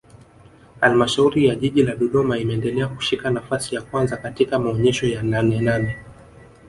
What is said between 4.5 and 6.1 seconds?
maonesho ya Nanenane